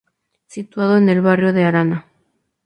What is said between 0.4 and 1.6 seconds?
Situado en el barrio